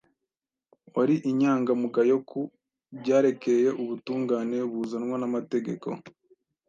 wari 0.95 1.15
inyangamugayo 1.29 2.15
ku 2.29 2.41
byarekeye 2.99 3.67
ubutungane 3.81 4.57
buzanwa 4.71 5.15
n’amategeko” 5.21 5.87